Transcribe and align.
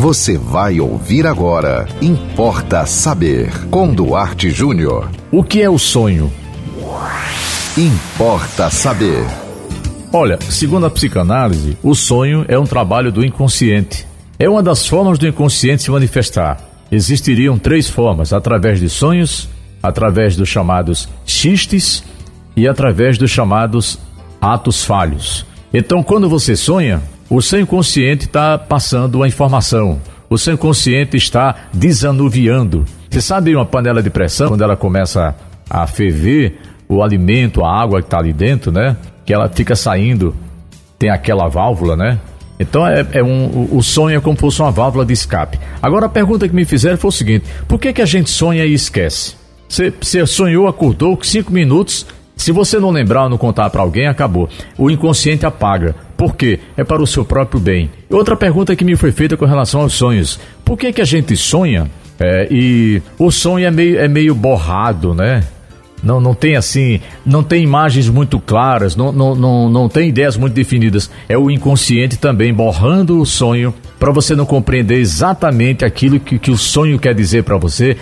Você 0.00 0.38
vai 0.38 0.78
ouvir 0.78 1.26
agora. 1.26 1.84
Importa 2.00 2.86
saber. 2.86 3.50
Com 3.68 3.92
Duarte 3.92 4.48
Júnior. 4.48 5.10
O 5.28 5.42
que 5.42 5.60
é 5.60 5.68
o 5.68 5.76
sonho? 5.76 6.32
Importa 7.76 8.70
saber. 8.70 9.24
Olha, 10.12 10.38
segundo 10.40 10.86
a 10.86 10.90
psicanálise, 10.90 11.76
o 11.82 11.96
sonho 11.96 12.44
é 12.46 12.56
um 12.56 12.64
trabalho 12.64 13.10
do 13.10 13.24
inconsciente. 13.24 14.06
É 14.38 14.48
uma 14.48 14.62
das 14.62 14.86
formas 14.86 15.18
do 15.18 15.26
inconsciente 15.26 15.82
se 15.82 15.90
manifestar. 15.90 16.60
Existiriam 16.92 17.58
três 17.58 17.90
formas: 17.90 18.32
através 18.32 18.78
de 18.78 18.88
sonhos, 18.88 19.48
através 19.82 20.36
dos 20.36 20.48
chamados 20.48 21.08
xistes 21.26 22.04
e 22.56 22.68
através 22.68 23.18
dos 23.18 23.32
chamados 23.32 23.98
atos 24.40 24.84
falhos. 24.84 25.44
Então, 25.74 26.04
quando 26.04 26.28
você 26.28 26.54
sonha, 26.54 27.02
o 27.30 27.42
seu 27.42 27.60
inconsciente 27.60 28.24
está 28.24 28.56
passando 28.56 29.22
a 29.22 29.28
informação. 29.28 30.00
O 30.30 30.38
seu 30.38 30.54
inconsciente 30.54 31.16
está 31.16 31.54
desanuviando. 31.72 32.84
Você 33.10 33.20
sabe 33.20 33.54
uma 33.54 33.66
panela 33.66 34.02
de 34.02 34.10
pressão, 34.10 34.48
quando 34.48 34.62
ela 34.62 34.76
começa 34.76 35.34
a 35.68 35.86
ferver, 35.86 36.58
o 36.88 37.02
alimento, 37.02 37.64
a 37.64 37.70
água 37.70 38.00
que 38.00 38.06
está 38.06 38.18
ali 38.18 38.32
dentro, 38.32 38.72
né? 38.72 38.96
Que 39.26 39.34
ela 39.34 39.48
fica 39.48 39.76
saindo, 39.76 40.34
tem 40.98 41.10
aquela 41.10 41.48
válvula, 41.48 41.96
né? 41.96 42.18
Então 42.58 42.86
é, 42.86 43.06
é 43.12 43.22
um, 43.22 43.68
o 43.70 43.82
sonho 43.82 44.16
é 44.16 44.20
como 44.20 44.36
se 44.36 44.40
fosse 44.40 44.60
uma 44.60 44.70
válvula 44.70 45.04
de 45.04 45.12
escape. 45.12 45.60
Agora 45.80 46.06
a 46.06 46.08
pergunta 46.08 46.48
que 46.48 46.54
me 46.54 46.64
fizeram 46.64 46.96
foi 46.96 47.08
o 47.08 47.12
seguinte: 47.12 47.44
por 47.66 47.78
que, 47.78 47.92
que 47.92 48.02
a 48.02 48.06
gente 48.06 48.30
sonha 48.30 48.64
e 48.64 48.72
esquece? 48.72 49.36
Você, 49.68 49.92
você 50.00 50.26
sonhou, 50.26 50.66
acordou, 50.66 51.18
cinco 51.22 51.52
minutos, 51.52 52.06
se 52.34 52.52
você 52.52 52.78
não 52.78 52.90
lembrar 52.90 53.24
ou 53.24 53.28
não 53.28 53.38
contar 53.38 53.68
para 53.70 53.82
alguém, 53.82 54.06
acabou. 54.06 54.48
O 54.78 54.90
inconsciente 54.90 55.44
apaga. 55.44 55.94
Por 56.18 56.34
quê? 56.34 56.58
É 56.76 56.82
para 56.82 57.00
o 57.00 57.06
seu 57.06 57.24
próprio 57.24 57.60
bem. 57.60 57.88
Outra 58.10 58.36
pergunta 58.36 58.74
que 58.74 58.84
me 58.84 58.96
foi 58.96 59.12
feita 59.12 59.36
com 59.36 59.44
relação 59.46 59.82
aos 59.82 59.92
sonhos. 59.92 60.40
Por 60.64 60.76
que, 60.76 60.92
que 60.92 61.00
a 61.00 61.04
gente 61.04 61.36
sonha 61.36 61.88
é, 62.18 62.48
e 62.50 63.00
o 63.16 63.30
sonho 63.30 63.64
é 63.64 63.70
meio, 63.70 64.00
é 64.00 64.08
meio 64.08 64.34
borrado, 64.34 65.14
né? 65.14 65.44
Não, 66.02 66.20
não 66.20 66.34
tem 66.34 66.56
assim, 66.56 67.00
não 67.24 67.44
tem 67.44 67.62
imagens 67.62 68.08
muito 68.08 68.40
claras, 68.40 68.96
não, 68.96 69.12
não, 69.12 69.34
não, 69.36 69.68
não 69.68 69.88
tem 69.88 70.08
ideias 70.08 70.36
muito 70.36 70.54
definidas. 70.54 71.08
É 71.28 71.38
o 71.38 71.52
inconsciente 71.52 72.16
também 72.16 72.52
borrando 72.52 73.20
o 73.20 73.26
sonho 73.26 73.72
para 73.96 74.10
você 74.10 74.34
não 74.34 74.44
compreender 74.44 74.98
exatamente 74.98 75.84
aquilo 75.84 76.18
que, 76.18 76.36
que 76.36 76.50
o 76.50 76.58
sonho 76.58 76.98
quer 76.98 77.14
dizer 77.14 77.44
para 77.44 77.56
você, 77.56 77.96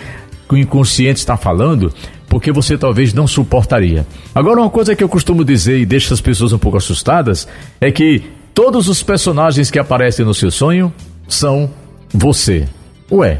que 0.49 0.55
o 0.55 0.57
inconsciente 0.57 1.19
está 1.19 1.37
falando 1.37 1.93
porque 2.27 2.51
você 2.51 2.77
talvez 2.77 3.13
não 3.13 3.27
suportaria. 3.27 4.05
Agora, 4.33 4.59
uma 4.59 4.69
coisa 4.69 4.95
que 4.95 5.03
eu 5.03 5.09
costumo 5.09 5.43
dizer 5.43 5.79
e 5.79 5.85
deixa 5.85 6.13
as 6.13 6.21
pessoas 6.21 6.53
um 6.53 6.57
pouco 6.57 6.77
assustadas 6.77 7.47
é 7.79 7.91
que 7.91 8.23
todos 8.53 8.87
os 8.87 9.01
personagens 9.01 9.71
que 9.71 9.79
aparecem 9.79 10.25
no 10.25 10.33
seu 10.33 10.51
sonho 10.51 10.93
são 11.27 11.69
você. 12.13 12.67
Ué, 13.11 13.39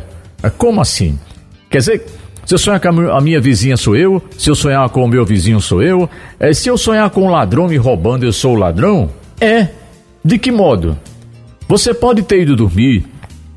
como 0.57 0.81
assim? 0.81 1.19
Quer 1.69 1.79
dizer, 1.79 2.05
se 2.45 2.53
eu 2.53 2.57
sonhar 2.57 2.79
com 2.79 3.11
a 3.11 3.21
minha 3.21 3.41
vizinha 3.41 3.75
sou 3.75 3.95
eu, 3.95 4.23
se 4.37 4.49
eu 4.49 4.55
sonhar 4.55 4.87
com 4.89 5.03
o 5.03 5.07
meu 5.07 5.25
vizinho 5.25 5.59
sou 5.59 5.83
eu, 5.83 6.09
é, 6.39 6.53
se 6.53 6.69
eu 6.69 6.77
sonhar 6.77 7.09
com 7.09 7.23
um 7.23 7.29
ladrão 7.29 7.67
me 7.67 7.75
roubando 7.75 8.23
eu 8.23 8.31
sou 8.31 8.55
o 8.55 8.59
ladrão? 8.59 9.09
É. 9.39 9.67
De 10.23 10.37
que 10.39 10.51
modo? 10.51 10.97
Você 11.67 11.93
pode 11.93 12.21
ter 12.23 12.43
ido 12.43 12.55
dormir, 12.55 13.05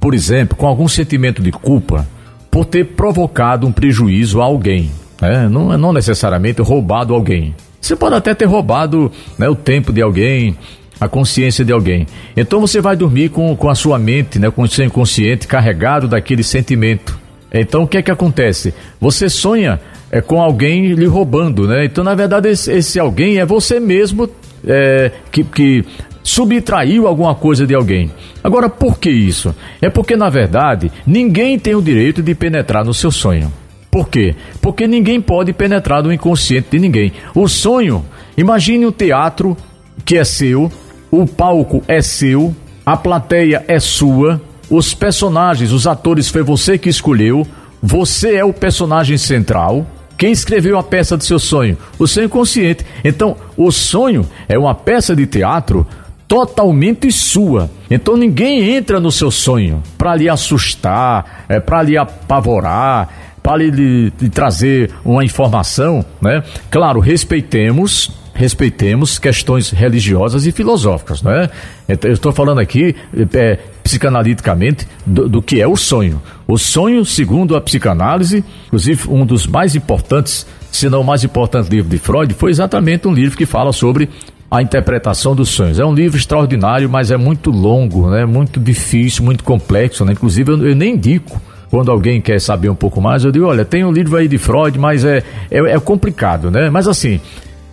por 0.00 0.12
exemplo, 0.12 0.56
com 0.56 0.66
algum 0.66 0.88
sentimento 0.88 1.40
de 1.40 1.52
culpa 1.52 2.06
por 2.50 2.64
ter 2.64 2.84
provocado 2.84 3.66
um 3.66 3.72
prejuízo 3.72 4.40
a 4.40 4.44
alguém 4.44 4.90
né? 5.20 5.48
não, 5.48 5.76
não 5.76 5.92
necessariamente 5.92 6.62
roubado 6.62 7.14
alguém. 7.14 7.54
Você 7.80 7.96
pode 7.96 8.14
até 8.14 8.34
ter 8.34 8.44
roubado 8.44 9.10
né, 9.38 9.48
o 9.48 9.54
tempo 9.54 9.92
de 9.92 10.02
alguém, 10.02 10.56
a 11.00 11.08
consciência 11.08 11.64
de 11.64 11.72
alguém. 11.72 12.06
Então 12.36 12.60
você 12.60 12.80
vai 12.80 12.94
dormir 12.94 13.30
com, 13.30 13.56
com 13.56 13.68
a 13.70 13.74
sua 13.74 13.98
mente, 13.98 14.38
né, 14.38 14.50
com 14.50 14.62
o 14.62 14.68
seu 14.68 14.84
inconsciente 14.84 15.46
carregado 15.46 16.06
daquele 16.06 16.42
sentimento. 16.42 17.18
Então 17.52 17.82
o 17.82 17.88
que 17.88 17.96
é 17.96 18.02
que 18.02 18.10
acontece? 18.10 18.74
Você 19.00 19.28
sonha 19.28 19.80
é, 20.10 20.20
com 20.20 20.40
alguém 20.40 20.92
lhe 20.92 21.06
roubando, 21.06 21.66
né? 21.66 21.84
Então 21.86 22.04
na 22.04 22.14
verdade 22.14 22.48
esse, 22.48 22.70
esse 22.70 23.00
alguém 23.00 23.38
é 23.38 23.46
você 23.46 23.80
mesmo 23.80 24.28
é, 24.64 25.10
que, 25.32 25.42
que 25.42 25.84
subtraiu 26.22 27.08
alguma 27.08 27.34
coisa 27.34 27.66
de 27.66 27.74
alguém. 27.74 28.10
Agora 28.44 28.68
por 28.68 28.98
que 28.98 29.10
isso? 29.10 29.54
É 29.80 29.88
porque 29.88 30.16
na 30.16 30.28
verdade 30.28 30.92
ninguém 31.06 31.58
tem 31.58 31.74
o 31.74 31.82
direito 31.82 32.22
de 32.22 32.34
penetrar 32.34 32.84
no 32.84 32.92
seu 32.92 33.10
sonho. 33.10 33.50
Por 33.90 34.08
quê? 34.08 34.36
Porque 34.60 34.86
ninguém 34.86 35.20
pode 35.20 35.52
penetrar 35.52 36.02
no 36.02 36.12
inconsciente 36.12 36.68
de 36.70 36.78
ninguém. 36.78 37.12
O 37.34 37.48
sonho, 37.48 38.04
imagine 38.36 38.86
um 38.86 38.92
teatro 38.92 39.56
que 40.04 40.16
é 40.16 40.24
seu, 40.24 40.70
o 41.10 41.26
palco 41.26 41.82
é 41.88 42.00
seu, 42.00 42.54
a 42.86 42.96
plateia 42.96 43.64
é 43.66 43.80
sua, 43.80 44.40
os 44.70 44.94
personagens, 44.94 45.72
os 45.72 45.86
atores 45.86 46.28
foi 46.28 46.42
você 46.42 46.78
que 46.78 46.88
escolheu, 46.88 47.44
você 47.82 48.36
é 48.36 48.44
o 48.44 48.52
personagem 48.52 49.18
central. 49.18 49.84
Quem 50.16 50.30
escreveu 50.30 50.78
a 50.78 50.82
peça 50.82 51.16
do 51.16 51.24
seu 51.24 51.38
sonho? 51.38 51.76
O 51.98 52.06
seu 52.06 52.24
inconsciente. 52.24 52.84
Então, 53.02 53.36
o 53.56 53.72
sonho 53.72 54.28
é 54.48 54.58
uma 54.58 54.74
peça 54.74 55.16
de 55.16 55.26
teatro 55.26 55.86
totalmente 56.30 57.10
sua. 57.10 57.68
Então 57.90 58.16
ninguém 58.16 58.76
entra 58.76 59.00
no 59.00 59.10
seu 59.10 59.32
sonho 59.32 59.82
para 59.98 60.14
lhe 60.14 60.28
assustar, 60.28 61.44
é 61.48 61.58
para 61.58 61.82
lhe 61.82 61.98
apavorar, 61.98 63.08
para 63.42 63.58
lhe, 63.58 64.12
lhe 64.20 64.28
trazer 64.28 64.90
uma 65.04 65.24
informação, 65.24 66.04
né? 66.20 66.42
Claro, 66.70 67.00
respeitemos 67.00 68.18
respeitemos 68.32 69.18
questões 69.18 69.70
religiosas 69.70 70.46
e 70.46 70.52
filosóficas, 70.52 71.22
né? 71.22 71.50
Eu 71.86 72.12
estou 72.12 72.32
falando 72.32 72.58
aqui 72.58 72.96
é, 73.34 73.58
psicanaliticamente 73.82 74.88
do, 75.04 75.28
do, 75.28 75.42
que 75.42 75.60
é 75.60 75.68
o 75.68 75.76
sonho. 75.76 76.22
O 76.48 76.56
sonho, 76.56 77.04
segundo 77.04 77.54
a 77.54 77.60
psicanálise, 77.60 78.42
inclusive 78.66 79.08
um 79.10 79.26
dos 79.26 79.46
mais 79.46 79.74
importantes, 79.74 80.46
se 80.72 80.88
não 80.88 81.02
o 81.02 81.04
mais 81.04 81.22
importante 81.22 81.68
livro 81.68 81.90
de 81.90 81.98
Freud, 81.98 82.32
foi 82.32 82.50
exatamente 82.50 83.06
um 83.06 83.12
livro 83.12 83.36
que 83.36 83.44
fala 83.44 83.72
sobre 83.72 84.08
a 84.50 84.62
interpretação 84.62 85.34
dos 85.34 85.50
sonhos. 85.50 85.78
É 85.78 85.84
um 85.84 85.94
livro 85.94 86.16
extraordinário, 86.16 86.88
mas 86.88 87.10
é 87.10 87.18
muito 87.18 87.50
longo, 87.50 88.08
né? 88.08 88.24
Muito 88.24 88.58
difícil, 88.58 89.22
muito 89.22 89.44
complexo, 89.44 90.02
né? 90.04 90.12
Inclusive 90.12 90.50
eu, 90.50 90.68
eu 90.68 90.74
nem 90.74 90.94
indico 90.94 91.40
quando 91.70 91.90
alguém 91.90 92.20
quer 92.20 92.40
saber 92.40 92.68
um 92.68 92.74
pouco 92.74 93.00
mais, 93.00 93.24
eu 93.24 93.30
digo, 93.30 93.46
olha, 93.46 93.64
tem 93.64 93.84
um 93.84 93.92
livro 93.92 94.16
aí 94.16 94.26
de 94.26 94.38
Freud, 94.38 94.76
mas 94.78 95.04
é, 95.04 95.22
é, 95.50 95.58
é 95.58 95.78
complicado, 95.78 96.50
né? 96.50 96.68
Mas 96.68 96.88
assim, 96.88 97.20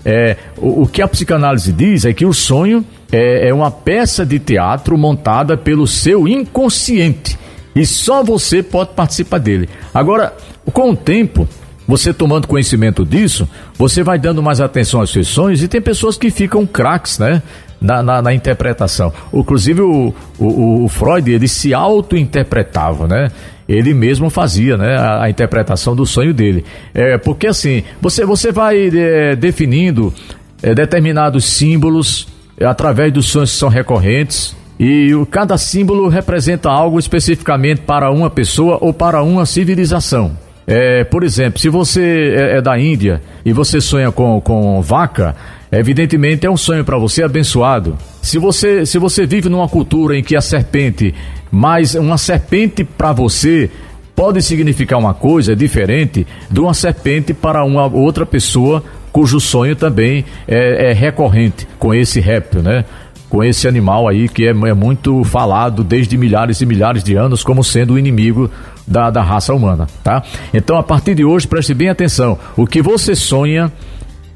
é, 0.06 0.38
o, 0.58 0.84
o, 0.84 0.88
que 0.88 1.02
a 1.02 1.08
psicanálise 1.08 1.74
diz 1.74 2.06
é 2.06 2.14
que 2.14 2.26
o 2.26 2.34
sonho 2.34 2.86
é, 3.12 3.50
é 3.50 3.54
uma 3.54 3.72
peça 3.72 4.26
de 4.26 4.38
teatro 4.38 4.98
montada 4.98 5.58
pelo 5.58 5.88
seu 5.88 6.28
inconsciente. 6.28 7.38
E 7.76 7.86
só 7.86 8.24
você 8.24 8.64
pode 8.64 8.92
participar 8.92 9.40
dele. 9.40 9.68
Agora, 9.94 10.34
com 10.72 10.92
o 10.92 10.96
tempo, 10.96 11.48
você 11.88 12.14
tomando 12.14 12.48
conhecimento 12.48 13.06
disso, 13.06 13.48
você 13.78 14.04
vai 14.04 14.20
dando 14.20 14.42
mais 14.42 14.62
atenção 14.62 15.00
aos 15.00 15.12
seus 15.12 15.28
sonhos 15.28 15.64
e 15.64 15.68
tem 15.68 15.82
pessoas 15.82 16.18
que 16.18 16.30
ficam 16.30 16.66
craques, 16.66 17.18
né? 17.18 17.42
Na, 17.80 18.02
na, 18.02 18.22
na, 18.24 18.34
interpretação. 18.34 19.14
Inclusive 19.32 19.82
o, 19.82 20.12
o, 20.40 20.86
o 20.86 20.88
Freud, 20.88 21.32
ele 21.32 21.48
se 21.48 21.76
auto-interpretava, 21.76 23.08
né? 23.08 23.30
Ele 23.68 23.94
mesmo 23.94 24.30
fazia 24.30 24.78
né, 24.78 24.96
a, 24.96 25.24
a 25.24 25.30
interpretação 25.30 25.96
do 25.96 26.06
sonho 26.06 26.34
dele. 26.34 26.64
É, 26.94 27.18
porque 27.18 27.48
assim, 27.48 27.84
você, 28.02 28.26
você 28.26 28.52
vai 28.52 28.88
é, 28.88 29.36
definindo 29.36 30.14
é, 30.62 30.74
determinados 30.74 31.46
símbolos 31.46 32.28
através 32.62 33.12
dos 33.14 33.28
sonhos 33.28 33.52
que 33.52 33.58
são 33.58 33.70
recorrentes. 33.70 34.56
E 34.80 35.14
o, 35.14 35.26
cada 35.26 35.58
símbolo 35.58 36.08
representa 36.08 36.70
algo 36.70 37.00
especificamente 37.00 37.82
para 37.82 38.12
uma 38.12 38.30
pessoa 38.30 38.78
ou 38.80 38.94
para 38.94 39.22
uma 39.24 39.46
civilização. 39.46 40.38
É, 40.70 41.06
por 41.06 41.24
exemplo, 41.24 41.60
se 41.60 41.70
você 41.70 42.36
é, 42.36 42.58
é 42.58 42.62
da 42.62 42.78
Índia 42.78 43.22
e 43.46 43.54
você 43.54 43.80
sonha 43.80 44.12
com, 44.12 44.42
com 44.42 44.82
vaca, 44.82 45.34
evidentemente 45.72 46.46
é 46.46 46.52
um 46.52 46.58
sonho 46.58 46.84
para 46.84 46.98
você 46.98 47.24
abençoado. 47.24 47.98
Se 48.22 48.38
você, 48.38 48.86
se 48.86 49.00
você 49.00 49.26
vive 49.26 49.48
numa 49.48 49.70
cultura 49.70 50.18
em 50.18 50.22
que 50.22 50.36
a 50.36 50.42
serpente, 50.42 51.16
mas 51.52 51.96
uma 51.96 52.18
serpente 52.18 52.84
para 52.84 53.12
você 53.12 53.70
pode 54.16 54.42
significar 54.42 54.98
uma 54.98 55.14
coisa 55.14 55.56
diferente 55.56 56.26
de 56.50 56.60
uma 56.60 56.74
serpente 56.74 57.34
para 57.34 57.64
uma 57.64 57.86
outra 57.86 58.26
pessoa 58.26 58.84
cujo 59.12 59.40
sonho 59.40 59.76
também 59.76 60.26
é, 60.48 60.92
é 60.92 60.94
recorrente 60.94 61.68
com 61.80 61.94
esse 61.94 62.20
réptil, 62.20 62.62
né? 62.62 62.86
Com 63.30 63.44
esse 63.44 63.68
animal 63.68 64.08
aí 64.08 64.30
que 64.30 64.46
é, 64.46 64.50
é 64.50 64.74
muito 64.74 65.24
falado 65.24 65.84
desde 65.84 66.18
milhares 66.18 66.62
e 66.62 66.66
milhares 66.66 67.04
de 67.04 67.16
anos 67.16 67.44
como 67.44 67.64
sendo 67.64 67.94
o 67.94 68.00
inimigo 68.00 68.50
da, 68.88 69.10
da 69.10 69.22
raça 69.22 69.54
humana, 69.54 69.86
tá? 70.04 70.24
Então, 70.54 70.78
a 70.78 70.84
partir 70.84 71.14
de 71.14 71.26
hoje, 71.26 71.48
preste 71.48 71.74
bem 71.74 71.90
atenção. 71.90 72.40
O 72.56 72.66
que 72.66 72.82
você 72.82 73.16
sonha 73.16 73.72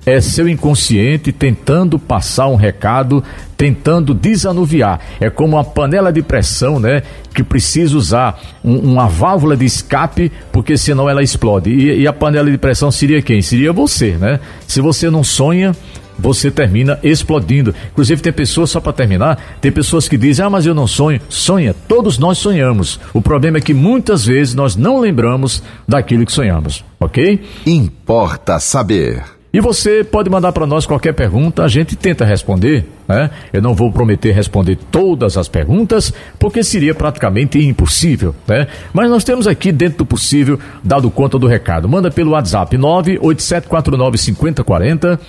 é 0.06 0.20
seu 0.20 0.48
inconsciente 0.50 1.32
tentando 1.32 2.00
passar 2.00 2.48
um 2.48 2.56
recado, 2.56 3.24
tentando 3.56 4.14
desanuviar. 4.14 5.00
É 5.20 5.30
como 5.30 5.56
uma 5.56 5.64
panela 5.64 6.12
de 6.12 6.22
pressão, 6.22 6.80
né? 6.80 7.04
Que 7.34 7.44
precisa 7.44 7.96
usar 7.96 8.40
um, 8.64 8.78
uma 8.78 9.08
válvula 9.08 9.56
de 9.56 9.66
escape, 9.66 10.32
porque 10.52 10.78
senão 10.78 11.10
ela 11.10 11.22
explode. 11.22 11.70
E, 11.70 12.02
e, 12.02 12.08
a 12.08 12.14
panela 12.14 12.50
de 12.50 12.58
pressão 12.58 12.92
seria 12.92 13.22
quem? 13.22 13.42
Seria 13.42 13.72
você, 13.72 14.18
né? 14.18 14.40
Se 14.68 14.82
você 14.82 15.10
não 15.10 15.24
sonha, 15.24 15.76
você 16.18 16.50
termina 16.50 17.00
explodindo. 17.04 17.74
Inclusive, 17.92 18.22
tem 18.22 18.34
pessoas, 18.34 18.72
só 18.72 18.80
para 18.80 18.94
terminar, 18.94 19.58
tem 19.62 19.72
pessoas 19.72 20.08
que 20.08 20.18
dizem: 20.18 20.46
Ah, 20.46 20.50
mas 20.50 20.66
eu 20.66 20.74
não 20.74 20.88
sonho. 20.88 21.22
Sonha, 21.30 21.76
todos 21.88 22.18
nós 22.18 22.40
sonhamos. 22.40 23.00
O 23.14 23.22
problema 23.22 23.60
é 23.60 23.62
que 23.62 23.74
muitas 23.74 24.26
vezes 24.26 24.56
nós 24.56 24.76
não 24.76 25.00
lembramos 25.00 25.62
daquilo 25.88 26.26
que 26.26 26.32
sonhamos, 26.32 26.84
ok? 27.00 27.44
Importa 27.66 28.60
saber. 28.60 29.41
E 29.54 29.60
você 29.60 30.02
pode 30.02 30.30
mandar 30.30 30.54
para 30.54 30.66
nós 30.66 30.86
qualquer 30.86 31.14
pergunta, 31.14 31.64
a 31.64 31.68
gente 31.68 31.98
tenta 31.98 32.24
responder. 32.24 32.86
Né? 33.06 33.30
Eu 33.52 33.62
não 33.62 33.76
vou 33.76 33.92
prometer 33.92 34.32
responder 34.32 34.78
todas 34.90 35.38
as 35.38 35.50
perguntas, 35.50 36.14
porque 36.40 36.64
seria 36.64 36.96
praticamente 36.96 37.60
impossível. 37.60 38.34
Né? 38.48 38.68
Mas 38.94 39.10
nós 39.10 39.26
temos 39.26 39.48
aqui, 39.48 39.74
dentro 39.74 39.98
do 40.00 40.06
possível, 40.06 40.58
dado 40.82 41.12
conta 41.12 41.38
do 41.38 41.48
recado. 41.48 41.90
Manda 41.90 42.10
pelo 42.10 42.32
WhatsApp 42.32 42.78
987495040 42.78 45.20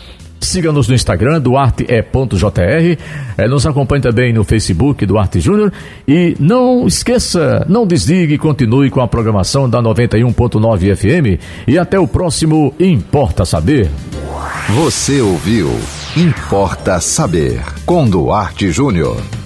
Siga-nos 0.44 0.89
no 0.89 0.94
Instagram, 0.94 1.41
duarte.jr. 1.41 2.99
É, 3.37 3.49
nos 3.49 3.67
acompanhe 3.67 4.03
também 4.03 4.33
no 4.33 4.44
Facebook, 4.44 5.05
Duarte 5.06 5.41
Júnior. 5.41 5.73
E 6.06 6.37
não 6.39 6.87
esqueça, 6.87 7.65
não 7.69 7.87
desligue, 7.87 8.39
continue 8.39 8.91
com 8.91 9.00
a 9.00 9.09
programação 9.09 9.69
da 9.69 9.81
91.9 9.81 10.97
FM. 10.97 11.41
E 11.67 11.79
até 11.79 11.99
o 11.99 12.09
próximo 12.09 12.75
Importa 12.79 13.44
Saber. 13.44 13.89
Você 14.71 15.21
ouviu 15.21 15.71
Importa 16.17 17.00
Saber, 17.00 17.62
com 17.85 18.09
Duarte 18.09 18.71
Júnior. 18.71 19.42